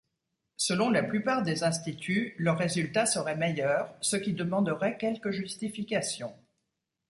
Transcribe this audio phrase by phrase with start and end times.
[0.57, 6.33] Selon la plupart des instituts leurs résultats seraient meilleurs, ce qui demanderait quelques justifications.